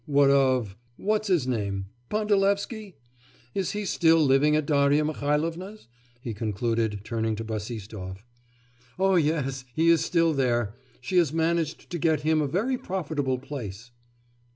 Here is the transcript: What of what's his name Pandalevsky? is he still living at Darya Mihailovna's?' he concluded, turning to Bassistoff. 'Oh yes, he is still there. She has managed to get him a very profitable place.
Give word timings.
What 0.07 0.31
of 0.31 0.75
what's 0.97 1.27
his 1.27 1.45
name 1.47 1.85
Pandalevsky? 2.09 2.95
is 3.53 3.73
he 3.73 3.85
still 3.85 4.17
living 4.17 4.55
at 4.55 4.65
Darya 4.65 5.05
Mihailovna's?' 5.05 5.87
he 6.19 6.33
concluded, 6.33 7.01
turning 7.03 7.35
to 7.35 7.43
Bassistoff. 7.45 8.25
'Oh 8.97 9.13
yes, 9.13 9.63
he 9.75 9.89
is 9.89 10.03
still 10.03 10.33
there. 10.33 10.73
She 11.01 11.17
has 11.19 11.31
managed 11.31 11.91
to 11.91 11.99
get 11.99 12.21
him 12.21 12.41
a 12.41 12.47
very 12.47 12.79
profitable 12.79 13.37
place. 13.37 13.91